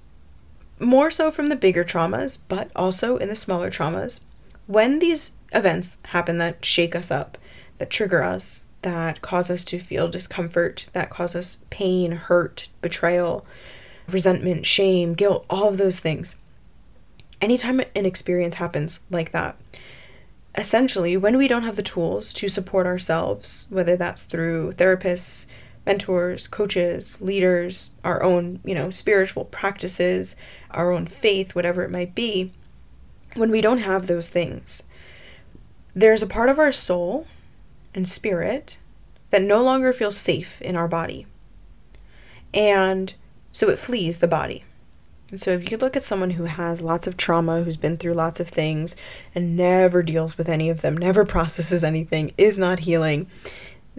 more 0.80 1.10
so 1.10 1.30
from 1.30 1.48
the 1.48 1.56
bigger 1.56 1.84
traumas, 1.84 2.38
but 2.48 2.70
also 2.74 3.16
in 3.16 3.28
the 3.28 3.36
smaller 3.36 3.70
traumas. 3.70 4.20
When 4.66 4.98
these 4.98 5.32
events 5.52 5.98
happen 6.06 6.38
that 6.38 6.64
shake 6.64 6.94
us 6.94 7.10
up, 7.10 7.38
that 7.78 7.90
trigger 7.90 8.22
us, 8.22 8.64
that 8.82 9.20
cause 9.20 9.50
us 9.50 9.64
to 9.66 9.78
feel 9.78 10.08
discomfort, 10.08 10.86
that 10.92 11.10
cause 11.10 11.34
us 11.34 11.58
pain, 11.70 12.12
hurt, 12.12 12.68
betrayal, 12.80 13.44
resentment, 14.08 14.66
shame, 14.66 15.14
guilt, 15.14 15.44
all 15.50 15.68
of 15.68 15.78
those 15.78 16.00
things. 16.00 16.34
Anytime 17.40 17.80
an 17.94 18.06
experience 18.06 18.56
happens 18.56 19.00
like 19.10 19.32
that, 19.32 19.56
essentially, 20.56 21.16
when 21.16 21.36
we 21.36 21.48
don't 21.48 21.62
have 21.62 21.76
the 21.76 21.82
tools 21.82 22.32
to 22.34 22.48
support 22.48 22.86
ourselves, 22.86 23.66
whether 23.70 23.96
that's 23.96 24.24
through 24.24 24.72
therapists, 24.72 25.46
mentors, 25.86 26.46
coaches, 26.46 27.20
leaders, 27.20 27.90
our 28.04 28.22
own, 28.22 28.60
you 28.64 28.74
know, 28.74 28.90
spiritual 28.90 29.44
practices, 29.46 30.36
our 30.70 30.92
own 30.92 31.06
faith, 31.06 31.54
whatever 31.54 31.82
it 31.82 31.90
might 31.90 32.14
be, 32.14 32.52
when 33.34 33.50
we 33.50 33.60
don't 33.60 33.78
have 33.78 34.06
those 34.06 34.28
things, 34.28 34.82
there's 35.94 36.22
a 36.22 36.26
part 36.26 36.48
of 36.48 36.58
our 36.58 36.72
soul 36.72 37.26
and 37.94 38.08
spirit 38.08 38.78
that 39.30 39.42
no 39.42 39.62
longer 39.62 39.92
feels 39.92 40.16
safe 40.16 40.60
in 40.62 40.76
our 40.76 40.88
body. 40.88 41.26
And 42.52 43.14
so 43.52 43.68
it 43.68 43.78
flees 43.78 44.18
the 44.18 44.28
body. 44.28 44.64
And 45.30 45.40
so 45.40 45.52
if 45.52 45.70
you 45.70 45.76
look 45.76 45.96
at 45.96 46.02
someone 46.02 46.30
who 46.30 46.44
has 46.44 46.80
lots 46.80 47.06
of 47.06 47.16
trauma, 47.16 47.62
who's 47.62 47.76
been 47.76 47.96
through 47.96 48.14
lots 48.14 48.40
of 48.40 48.48
things 48.48 48.96
and 49.32 49.56
never 49.56 50.02
deals 50.02 50.36
with 50.36 50.48
any 50.48 50.68
of 50.68 50.82
them, 50.82 50.96
never 50.96 51.24
processes 51.24 51.84
anything, 51.84 52.32
is 52.36 52.58
not 52.58 52.80
healing, 52.80 53.28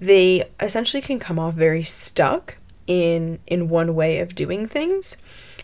they 0.01 0.49
essentially 0.59 0.99
can 0.99 1.19
come 1.19 1.39
off 1.39 1.53
very 1.53 1.83
stuck 1.83 2.57
in 2.87 3.39
in 3.47 3.69
one 3.69 3.95
way 3.95 4.19
of 4.19 4.35
doing 4.35 4.67
things. 4.67 5.15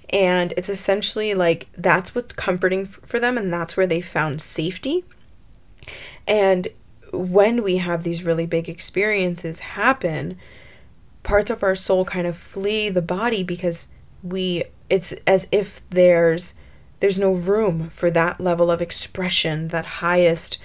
And 0.09 0.53
it's 0.55 0.69
essentially 0.69 1.33
like 1.33 1.67
that's 1.75 2.15
what's 2.15 2.31
comforting 2.31 2.85
for 2.85 3.19
them 3.19 3.37
and 3.37 3.51
that's 3.51 3.75
where 3.75 3.87
they 3.87 3.99
found 3.99 4.41
safety. 4.41 5.03
And 6.27 6.69
when 7.11 7.63
we 7.63 7.77
have 7.77 8.03
these 8.03 8.23
really 8.23 8.45
big 8.45 8.69
experiences 8.69 9.59
happen, 9.59 10.37
parts 11.23 11.49
of 11.49 11.63
our 11.63 11.75
soul 11.75 12.05
kind 12.05 12.27
of 12.27 12.37
flee 12.37 12.89
the 12.89 13.01
body 13.01 13.43
because 13.43 13.87
we 14.23 14.63
it's 14.89 15.13
as 15.25 15.47
if 15.51 15.81
there's 15.89 16.53
there's 16.99 17.19
no 17.19 17.31
room 17.31 17.89
for 17.89 18.11
that 18.11 18.39
level 18.39 18.69
of 18.69 18.81
expression 18.81 19.69
that 19.69 19.85
highest 19.85 20.57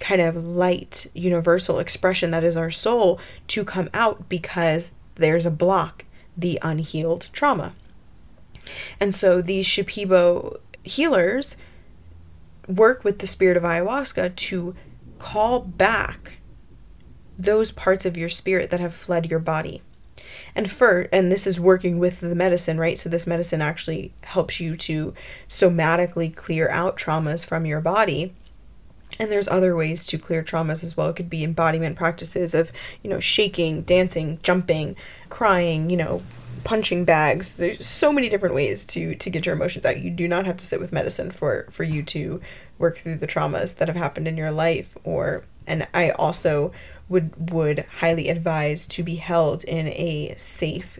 kind 0.00 0.20
of 0.20 0.36
light 0.36 1.06
universal 1.14 1.78
expression 1.78 2.30
that 2.30 2.44
is 2.44 2.56
our 2.56 2.70
soul 2.70 3.18
to 3.46 3.64
come 3.64 3.88
out 3.92 4.28
because 4.28 4.92
there's 5.16 5.46
a 5.46 5.50
block 5.50 6.04
the 6.36 6.58
unhealed 6.62 7.28
trauma 7.32 7.74
and 9.00 9.14
so 9.14 9.42
these 9.42 9.66
shipibo 9.66 10.58
healers 10.84 11.56
work 12.68 13.02
with 13.02 13.18
the 13.18 13.26
spirit 13.26 13.56
of 13.56 13.62
ayahuasca 13.62 14.34
to 14.36 14.74
call 15.18 15.60
back 15.60 16.34
those 17.38 17.72
parts 17.72 18.04
of 18.04 18.16
your 18.16 18.28
spirit 18.28 18.70
that 18.70 18.80
have 18.80 18.94
fled 18.94 19.30
your 19.30 19.40
body 19.40 19.82
and 20.54 20.70
for 20.70 21.08
and 21.12 21.30
this 21.30 21.46
is 21.46 21.60
working 21.60 21.98
with 21.98 22.20
the 22.20 22.34
medicine, 22.34 22.78
right? 22.78 22.98
So 22.98 23.08
this 23.08 23.26
medicine 23.26 23.62
actually 23.62 24.12
helps 24.22 24.60
you 24.60 24.76
to 24.76 25.14
somatically 25.48 26.34
clear 26.34 26.68
out 26.68 26.96
traumas 26.96 27.44
from 27.44 27.66
your 27.66 27.80
body. 27.80 28.34
And 29.18 29.30
there's 29.30 29.48
other 29.48 29.74
ways 29.74 30.04
to 30.06 30.18
clear 30.18 30.42
traumas 30.42 30.84
as 30.84 30.96
well. 30.96 31.08
It 31.08 31.16
could 31.16 31.30
be 31.30 31.42
embodiment 31.42 31.96
practices 31.96 32.54
of, 32.54 32.70
you 33.02 33.10
know, 33.10 33.20
shaking, 33.20 33.82
dancing, 33.82 34.38
jumping, 34.42 34.96
crying, 35.28 35.90
you 35.90 35.96
know, 35.96 36.22
punching 36.64 37.04
bags. 37.04 37.54
There's 37.54 37.86
so 37.86 38.12
many 38.12 38.28
different 38.28 38.54
ways 38.54 38.84
to 38.86 39.14
to 39.14 39.30
get 39.30 39.46
your 39.46 39.54
emotions 39.54 39.84
out. 39.84 40.00
You 40.00 40.10
do 40.10 40.28
not 40.28 40.46
have 40.46 40.56
to 40.58 40.66
sit 40.66 40.80
with 40.80 40.92
medicine 40.92 41.30
for 41.30 41.66
for 41.70 41.84
you 41.84 42.02
to 42.04 42.40
work 42.78 42.98
through 42.98 43.16
the 43.16 43.26
traumas 43.26 43.76
that 43.76 43.88
have 43.88 43.96
happened 43.96 44.28
in 44.28 44.36
your 44.36 44.50
life 44.50 44.96
or 45.04 45.44
and 45.66 45.86
I 45.92 46.10
also 46.10 46.72
would 47.08 47.52
would 47.52 47.84
highly 47.98 48.28
advise 48.28 48.86
to 48.88 49.02
be 49.02 49.16
held 49.16 49.64
in 49.64 49.88
a 49.88 50.34
safe 50.36 50.98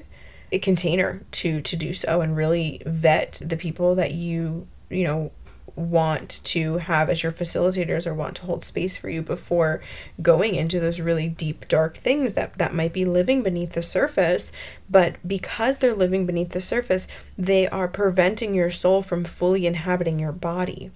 container 0.63 1.23
to 1.31 1.61
to 1.61 1.77
do 1.77 1.93
so 1.93 2.21
and 2.21 2.37
really 2.37 2.83
vet 2.87 3.41
the 3.45 3.57
people 3.57 3.95
that 3.95 4.13
you 4.13 4.67
you 4.91 5.05
know 5.05 5.31
want 5.79 6.41
to 6.45 6.79
have 6.79 7.09
as 7.09 7.23
your 7.23 7.33
facilitators 7.33 8.07
or 8.07 8.15
want 8.15 8.37
to 8.37 8.43
hold 8.43 8.65
space 8.65 8.97
for 8.97 9.09
you 9.09 9.23
before 9.23 9.81
going 10.21 10.55
into 10.55 10.81
those 10.81 11.01
really 11.01 11.29
deep 11.29 11.69
dark 11.69 11.97
things 11.97 12.33
that 12.33 12.57
that 12.59 12.75
might 12.75 12.93
be 12.93 13.05
living 13.05 13.43
beneath 13.43 13.75
the 13.75 13.83
surface 13.83 14.51
but 14.91 15.17
because 15.27 15.79
they're 15.79 15.95
living 15.95 16.27
beneath 16.27 16.51
the 16.51 16.61
surface 16.61 17.07
they 17.37 17.69
are 17.69 17.89
preventing 17.89 18.55
your 18.55 18.71
soul 18.71 19.03
from 19.03 19.25
fully 19.25 19.67
inhabiting 19.67 20.19
your 20.19 20.33
body 20.33 20.91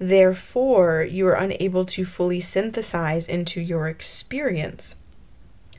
Therefore, 0.00 1.02
you 1.02 1.26
are 1.26 1.34
unable 1.34 1.84
to 1.84 2.06
fully 2.06 2.40
synthesize 2.40 3.28
into 3.28 3.60
your 3.60 3.86
experience. 3.86 4.94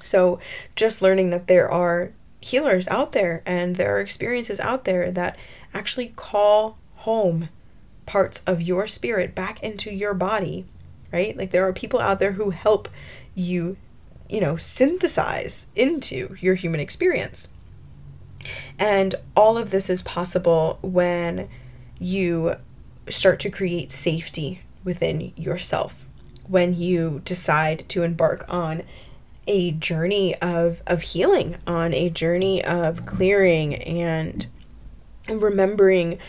So, 0.03 0.39
just 0.75 1.01
learning 1.01 1.31
that 1.31 1.47
there 1.47 1.69
are 1.69 2.11
healers 2.39 2.87
out 2.87 3.13
there 3.13 3.41
and 3.47 3.77
there 3.77 3.97
are 3.97 3.99
experiences 3.99 4.59
out 4.59 4.85
there 4.85 5.11
that 5.11 5.37
actually 5.73 6.13
call 6.15 6.77
home 6.97 7.49
parts 8.05 8.41
of 8.45 8.61
your 8.61 8.87
spirit 8.87 9.35
back 9.35 9.61
into 9.63 9.91
your 9.91 10.13
body, 10.13 10.65
right? 11.11 11.35
Like 11.37 11.51
there 11.51 11.67
are 11.67 11.73
people 11.73 11.99
out 11.99 12.19
there 12.19 12.33
who 12.33 12.49
help 12.49 12.89
you, 13.35 13.77
you 14.29 14.41
know, 14.41 14.57
synthesize 14.57 15.67
into 15.75 16.35
your 16.39 16.55
human 16.55 16.79
experience. 16.79 17.47
And 18.79 19.15
all 19.35 19.57
of 19.57 19.71
this 19.71 19.89
is 19.89 20.01
possible 20.01 20.79
when 20.81 21.47
you 21.99 22.55
start 23.09 23.39
to 23.41 23.49
create 23.49 23.91
safety 23.91 24.61
within 24.83 25.31
yourself 25.35 26.05
when 26.51 26.73
you 26.73 27.21
decide 27.23 27.87
to 27.87 28.03
embark 28.03 28.43
on 28.49 28.83
a 29.47 29.71
journey 29.71 30.35
of, 30.41 30.81
of 30.85 31.01
healing, 31.01 31.55
on 31.65 31.93
a 31.93 32.09
journey 32.09 32.61
of 32.63 33.05
clearing 33.05 33.73
and 33.75 34.47
remembering, 35.29 36.19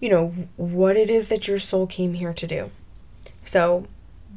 you 0.00 0.08
know, 0.08 0.28
what 0.56 0.96
it 0.96 1.10
is 1.10 1.28
that 1.28 1.46
your 1.46 1.58
soul 1.58 1.86
came 1.86 2.14
here 2.14 2.32
to 2.32 2.46
do. 2.46 2.70
So, 3.44 3.86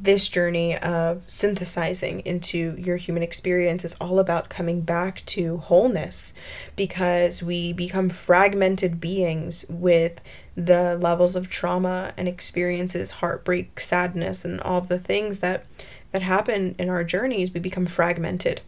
this 0.00 0.28
journey 0.28 0.76
of 0.76 1.22
synthesizing 1.26 2.20
into 2.20 2.74
your 2.76 2.96
human 2.96 3.22
experience 3.22 3.84
is 3.84 3.96
all 4.00 4.18
about 4.18 4.48
coming 4.48 4.80
back 4.80 5.24
to 5.26 5.58
wholeness 5.58 6.34
because 6.74 7.42
we 7.42 7.72
become 7.72 8.10
fragmented 8.10 9.00
beings 9.00 9.64
with 9.68 10.20
the 10.56 10.96
levels 10.96 11.36
of 11.36 11.48
trauma 11.48 12.12
and 12.16 12.26
experiences 12.26 13.12
heartbreak 13.12 13.78
sadness 13.78 14.44
and 14.44 14.60
all 14.60 14.80
the 14.80 14.98
things 14.98 15.38
that 15.38 15.64
that 16.12 16.22
happen 16.22 16.74
in 16.78 16.88
our 16.88 17.02
journeys 17.02 17.52
we 17.52 17.60
become 17.60 17.86
fragmented 17.86 18.60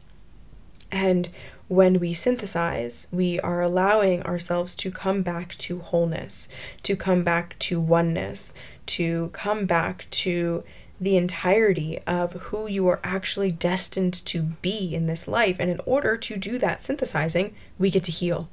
and 0.90 1.28
when 1.68 1.98
we 1.98 2.14
synthesize, 2.14 3.08
we 3.10 3.40
are 3.40 3.60
allowing 3.60 4.22
ourselves 4.22 4.74
to 4.76 4.90
come 4.90 5.22
back 5.22 5.56
to 5.56 5.80
wholeness, 5.80 6.48
to 6.84 6.94
come 6.94 7.24
back 7.24 7.58
to 7.58 7.80
oneness, 7.80 8.54
to 8.86 9.30
come 9.32 9.66
back 9.66 10.06
to 10.10 10.62
the 11.00 11.16
entirety 11.16 11.98
of 12.06 12.32
who 12.34 12.68
you 12.68 12.86
are 12.88 13.00
actually 13.02 13.50
destined 13.50 14.24
to 14.24 14.42
be 14.42 14.94
in 14.94 15.06
this 15.06 15.26
life. 15.26 15.56
And 15.58 15.70
in 15.70 15.80
order 15.84 16.16
to 16.16 16.36
do 16.36 16.58
that 16.58 16.84
synthesizing, 16.84 17.54
we 17.78 17.90
get 17.90 18.04
to 18.04 18.12
heal. 18.12 18.48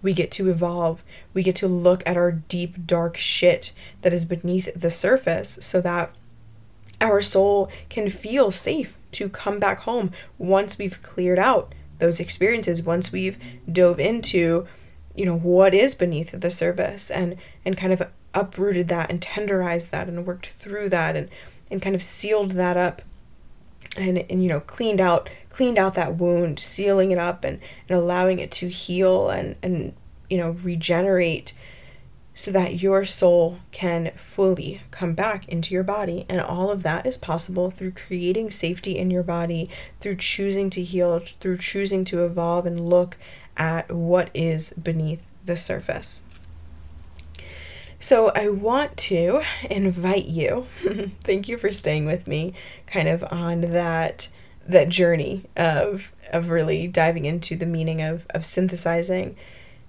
We 0.00 0.12
get 0.12 0.30
to 0.32 0.48
evolve. 0.48 1.02
We 1.34 1.42
get 1.42 1.56
to 1.56 1.68
look 1.68 2.02
at 2.06 2.16
our 2.16 2.32
deep, 2.32 2.86
dark 2.86 3.16
shit 3.16 3.72
that 4.02 4.12
is 4.12 4.24
beneath 4.24 4.72
the 4.74 4.90
surface 4.90 5.58
so 5.60 5.80
that 5.80 6.12
our 7.00 7.20
soul 7.20 7.68
can 7.88 8.08
feel 8.08 8.52
safe 8.52 8.96
to 9.12 9.28
come 9.28 9.58
back 9.58 9.80
home 9.80 10.12
once 10.38 10.78
we've 10.78 11.02
cleared 11.02 11.38
out 11.38 11.74
those 12.02 12.18
experiences, 12.18 12.82
once 12.82 13.12
we've 13.12 13.38
dove 13.70 14.00
into, 14.00 14.66
you 15.14 15.24
know, 15.24 15.38
what 15.38 15.72
is 15.72 15.94
beneath 15.94 16.32
the 16.32 16.50
surface 16.50 17.10
and 17.10 17.36
and 17.64 17.76
kind 17.76 17.92
of 17.92 18.02
uprooted 18.34 18.88
that 18.88 19.08
and 19.08 19.20
tenderized 19.20 19.90
that 19.90 20.08
and 20.08 20.26
worked 20.26 20.48
through 20.48 20.88
that 20.88 21.14
and 21.14 21.30
and 21.70 21.80
kind 21.80 21.94
of 21.94 22.02
sealed 22.02 22.52
that 22.52 22.76
up 22.76 23.02
and, 23.96 24.18
and 24.28 24.42
you 24.42 24.48
know 24.48 24.58
cleaned 24.58 25.00
out 25.00 25.30
cleaned 25.48 25.78
out 25.78 25.94
that 25.94 26.16
wound 26.16 26.58
sealing 26.58 27.12
it 27.12 27.18
up 27.18 27.44
and, 27.44 27.60
and 27.88 27.96
allowing 27.96 28.40
it 28.40 28.50
to 28.50 28.68
heal 28.68 29.28
and 29.28 29.54
and 29.62 29.94
you 30.28 30.36
know 30.36 30.50
regenerate 30.50 31.52
so 32.34 32.50
that 32.50 32.80
your 32.80 33.04
soul 33.04 33.58
can 33.72 34.10
fully 34.16 34.80
come 34.90 35.12
back 35.12 35.46
into 35.48 35.74
your 35.74 35.82
body 35.82 36.24
and 36.28 36.40
all 36.40 36.70
of 36.70 36.82
that 36.82 37.04
is 37.04 37.16
possible 37.16 37.70
through 37.70 37.92
creating 37.92 38.50
safety 38.50 38.96
in 38.96 39.10
your 39.10 39.22
body 39.22 39.68
through 40.00 40.16
choosing 40.16 40.70
to 40.70 40.82
heal 40.82 41.20
through 41.40 41.58
choosing 41.58 42.04
to 42.04 42.24
evolve 42.24 42.64
and 42.64 42.88
look 42.88 43.16
at 43.56 43.92
what 43.92 44.30
is 44.34 44.72
beneath 44.72 45.24
the 45.44 45.56
surface 45.56 46.22
so 48.02 48.30
I 48.30 48.48
want 48.48 48.96
to 48.96 49.42
invite 49.70 50.24
you. 50.24 50.66
thank 51.22 51.48
you 51.48 51.56
for 51.56 51.70
staying 51.70 52.04
with 52.04 52.26
me 52.26 52.52
kind 52.84 53.06
of 53.08 53.24
on 53.30 53.60
that 53.72 54.28
that 54.66 54.88
journey 54.88 55.44
of 55.56 56.12
of 56.32 56.48
really 56.48 56.88
diving 56.88 57.26
into 57.26 57.54
the 57.54 57.64
meaning 57.64 58.02
of 58.02 58.26
of 58.30 58.44
synthesizing 58.44 59.36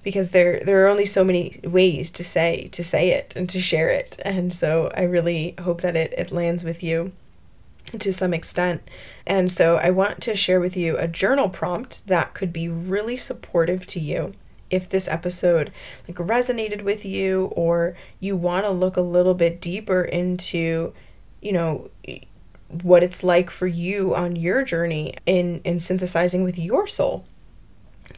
because 0.03 0.31
there 0.31 0.59
there 0.63 0.83
are 0.83 0.89
only 0.89 1.05
so 1.05 1.23
many 1.23 1.59
ways 1.63 2.11
to 2.11 2.23
say 2.23 2.69
to 2.73 2.83
say 2.83 3.09
it 3.09 3.33
and 3.35 3.49
to 3.49 3.61
share 3.61 3.89
it. 3.89 4.19
And 4.23 4.53
so 4.53 4.91
I 4.95 5.03
really 5.03 5.55
hope 5.61 5.81
that 5.81 5.95
it, 5.95 6.13
it 6.17 6.31
lands 6.31 6.63
with 6.63 6.83
you 6.83 7.13
to 7.97 8.13
some 8.13 8.33
extent. 8.33 8.81
And 9.25 9.51
so 9.51 9.77
I 9.77 9.89
want 9.89 10.21
to 10.23 10.35
share 10.35 10.59
with 10.59 10.75
you 10.75 10.97
a 10.97 11.07
journal 11.07 11.49
prompt 11.49 12.05
that 12.07 12.33
could 12.33 12.51
be 12.51 12.67
really 12.67 13.17
supportive 13.17 13.85
to 13.87 13.99
you 13.99 14.33
if 14.69 14.89
this 14.89 15.07
episode 15.07 15.71
like 16.07 16.17
resonated 16.17 16.81
with 16.81 17.05
you 17.05 17.45
or 17.55 17.95
you 18.19 18.35
want 18.35 18.65
to 18.65 18.71
look 18.71 18.97
a 18.97 19.01
little 19.01 19.35
bit 19.35 19.61
deeper 19.61 20.03
into 20.03 20.91
you 21.41 21.51
know 21.51 21.91
what 22.81 23.03
it's 23.03 23.23
like 23.23 23.51
for 23.51 23.67
you 23.67 24.15
on 24.15 24.35
your 24.35 24.63
journey 24.63 25.13
in 25.27 25.61
in 25.63 25.79
synthesizing 25.79 26.43
with 26.43 26.57
your 26.57 26.87
soul 26.87 27.23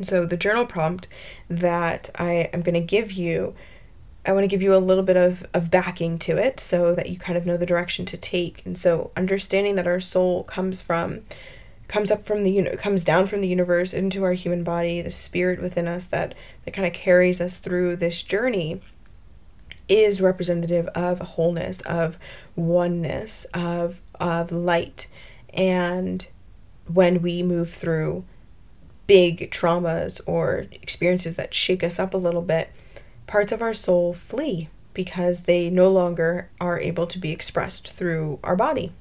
so 0.04 0.26
the 0.26 0.38
journal 0.38 0.66
prompt 0.66 1.08
that 1.50 2.10
i 2.16 2.50
am 2.54 2.62
going 2.62 2.74
to 2.74 2.80
give 2.80 3.12
you 3.12 3.54
i 4.26 4.32
want 4.32 4.44
to 4.44 4.48
give 4.48 4.62
you 4.62 4.74
a 4.74 4.78
little 4.78 5.04
bit 5.04 5.18
of, 5.18 5.46
of 5.54 5.70
backing 5.70 6.18
to 6.18 6.38
it 6.38 6.60
so 6.60 6.96
that 6.96 7.10
you 7.10 7.18
kind 7.18 7.38
of 7.38 7.46
know 7.46 7.58
the 7.58 7.66
direction 7.66 8.06
to 8.06 8.18
take. 8.18 8.66
And 8.66 8.78
so 8.78 9.12
understanding 9.16 9.76
that 9.76 9.88
our 9.88 10.00
soul 10.00 10.44
comes 10.44 10.82
from 10.82 11.22
comes 11.88 12.10
up 12.10 12.26
from 12.26 12.44
the 12.44 12.52
uni- 12.52 12.76
comes 12.78 13.04
down 13.04 13.28
from 13.28 13.42
the 13.42 13.48
universe 13.48 13.94
into 13.94 14.24
our 14.24 14.34
human 14.34 14.64
body 14.64 15.04
the 15.04 15.12
spirit 15.12 15.62
within 15.62 15.88
us 15.88 16.06
that 16.06 16.34
that 16.64 16.74
kind 16.74 16.88
of 16.88 16.94
carries 16.94 17.40
us 17.40 17.58
through 17.58 17.96
this 17.96 18.24
journey 18.24 18.82
is 19.88 20.20
representative 20.20 20.88
of 20.88 21.20
wholeness 21.20 21.82
of 21.82 22.18
oneness 22.56 23.46
of 23.54 24.02
of 24.20 24.52
light. 24.52 25.08
And 25.54 26.26
when 26.92 27.22
we 27.22 27.44
move 27.44 27.72
through 27.72 28.24
big 29.08 29.52
traumas 29.52 30.20
or 30.26 30.66
experiences 30.72 31.36
that 31.36 31.54
shake 31.54 31.84
us 31.84 32.00
up 32.00 32.14
a 32.14 32.18
little 32.18 32.42
bit 32.42 32.72
parts 33.28 33.52
of 33.52 33.62
our 33.62 33.74
soul 33.74 34.14
flee 34.14 34.70
because 34.94 35.42
they 35.42 35.70
no 35.70 35.92
longer 35.92 36.50
are 36.60 36.80
able 36.80 37.06
to 37.06 37.20
be 37.20 37.32
expressed 37.32 37.92
through 37.92 38.40
our 38.44 38.56
body 38.56 38.92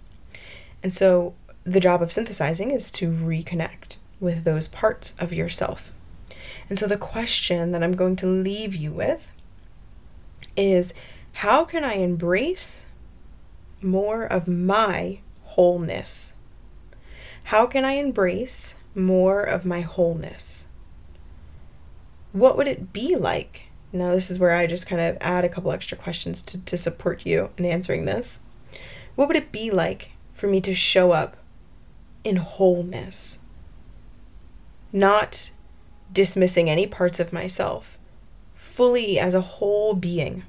and 0.83 0.93
so 0.93 1.35
the 1.64 1.81
job 1.81 2.03
of 2.03 2.12
synthesizing 2.12 2.71
is 2.71 2.90
to 2.93 3.11
reconnect 3.11 3.97
with 4.21 4.45
those 4.45 4.69
parts 4.69 5.14
of 5.19 5.33
yourself. 5.33 5.90
And 6.69 6.79
so 6.79 6.87
the 6.87 6.99
question 6.99 7.73
that 7.73 7.83
I'm 7.83 7.97
going 7.97 8.17
to 8.17 8.27
leave 8.27 8.75
you 8.75 8.93
with 8.93 9.33
is 10.57 10.93
how 11.33 11.64
can 11.64 11.83
I 11.83 11.95
embrace 11.95 12.85
more 13.81 14.25
of 14.25 14.47
my 14.47 15.21
wholeness? 15.45 16.35
How 17.45 17.67
can 17.67 17.85
I 17.85 17.93
embrace 17.93 18.75
more 18.95 19.43
of 19.43 19.65
my 19.65 19.81
wholeness? 19.81 20.67
What 22.33 22.57
would 22.57 22.69
it 22.69 22.93
be 22.93 23.17
like? 23.17 23.63
Now, 23.93 24.13
this 24.13 24.31
is 24.31 24.39
where 24.39 24.53
I 24.53 24.67
just 24.67 24.87
kind 24.87 25.01
of 25.01 25.17
add 25.21 25.45
a 25.45 25.49
couple 25.49 25.71
extra 25.71 25.97
questions 25.97 26.43
to, 26.43 26.65
to 26.65 26.77
support 26.77 27.25
you 27.25 27.51
in 27.57 27.65
answering 27.65 28.05
this. 28.05 28.41
What 29.15 29.29
would 29.29 29.37
it 29.37 29.53
be 29.53 29.71
like 29.71 30.11
for 30.33 30.49
me 30.49 30.61
to 30.63 30.75
show 30.75 31.13
up 31.13 31.37
in 32.25 32.37
wholeness, 32.37 33.39
not 34.93 35.53
dismissing 36.13 36.71
any 36.71 36.87
parts 36.87 37.21
of 37.21 37.33
myself, 37.33 37.99
fully 38.55 39.19
as 39.19 39.35
a 39.35 39.41
whole 39.41 39.95
being. 39.95 40.43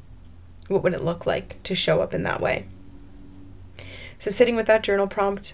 What 0.67 0.81
would 0.83 0.93
it 0.93 1.03
look 1.03 1.25
like 1.25 1.61
to 1.63 1.75
show 1.75 2.01
up 2.01 2.13
in 2.13 2.23
that 2.23 2.41
way? 2.41 2.65
So, 4.17 4.31
sitting 4.31 4.55
with 4.55 4.65
that 4.67 4.83
journal 4.83 5.07
prompt, 5.07 5.53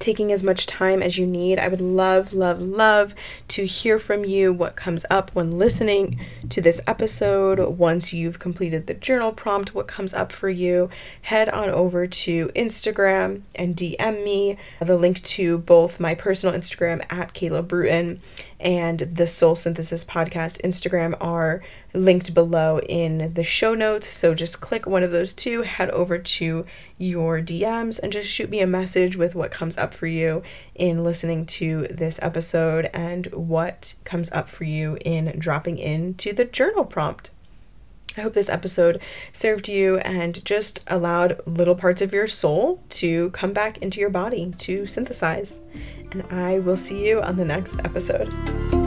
taking 0.00 0.32
as 0.32 0.42
much 0.42 0.66
time 0.66 1.02
as 1.02 1.16
you 1.18 1.26
need. 1.26 1.58
I 1.58 1.68
would 1.68 1.80
love, 1.80 2.32
love, 2.32 2.60
love 2.60 3.14
to 3.48 3.66
hear 3.66 4.00
from 4.00 4.24
you 4.24 4.52
what 4.52 4.74
comes 4.74 5.04
up 5.10 5.30
when 5.34 5.58
listening 5.58 6.18
to 6.48 6.60
this 6.60 6.80
episode. 6.86 7.60
Once 7.78 8.12
you've 8.12 8.38
completed 8.38 8.86
the 8.86 8.94
journal 8.94 9.30
prompt, 9.30 9.74
what 9.74 9.86
comes 9.86 10.12
up 10.12 10.32
for 10.32 10.48
you, 10.48 10.90
head 11.22 11.48
on 11.48 11.68
over 11.68 12.06
to 12.06 12.50
Instagram 12.56 13.42
and 13.54 13.76
DM 13.76 14.24
me. 14.24 14.56
The 14.80 14.96
link 14.96 15.22
to 15.22 15.58
both 15.58 16.00
my 16.00 16.14
personal 16.14 16.58
Instagram 16.58 17.04
at 17.10 17.34
Cayla 17.34 17.68
Brewton 17.68 18.20
and 18.60 19.00
the 19.00 19.26
Soul 19.26 19.56
Synthesis 19.56 20.04
Podcast 20.04 20.60
Instagram 20.62 21.16
are 21.20 21.62
linked 21.94 22.34
below 22.34 22.78
in 22.80 23.34
the 23.34 23.42
show 23.42 23.74
notes. 23.74 24.08
So 24.08 24.34
just 24.34 24.60
click 24.60 24.86
one 24.86 25.02
of 25.02 25.10
those 25.10 25.32
two, 25.32 25.62
head 25.62 25.90
over 25.90 26.18
to 26.18 26.66
your 26.98 27.40
DMs, 27.40 27.98
and 27.98 28.12
just 28.12 28.30
shoot 28.30 28.50
me 28.50 28.60
a 28.60 28.66
message 28.66 29.16
with 29.16 29.34
what 29.34 29.50
comes 29.50 29.78
up 29.78 29.94
for 29.94 30.06
you 30.06 30.42
in 30.74 31.02
listening 31.02 31.46
to 31.46 31.88
this 31.90 32.18
episode 32.22 32.90
and 32.92 33.26
what 33.28 33.94
comes 34.04 34.30
up 34.32 34.48
for 34.48 34.64
you 34.64 34.98
in 35.04 35.38
dropping 35.38 35.78
into 35.78 36.32
the 36.32 36.44
journal 36.44 36.84
prompt. 36.84 37.30
I 38.16 38.22
hope 38.22 38.34
this 38.34 38.48
episode 38.48 39.00
served 39.32 39.68
you 39.68 39.98
and 39.98 40.44
just 40.44 40.82
allowed 40.86 41.40
little 41.46 41.74
parts 41.74 42.02
of 42.02 42.12
your 42.12 42.26
soul 42.26 42.82
to 42.90 43.30
come 43.30 43.52
back 43.52 43.78
into 43.78 44.00
your 44.00 44.10
body 44.10 44.52
to 44.58 44.86
synthesize. 44.86 45.62
And 46.10 46.24
I 46.30 46.58
will 46.58 46.76
see 46.76 47.06
you 47.06 47.22
on 47.22 47.36
the 47.36 47.44
next 47.44 47.76
episode. 47.84 48.79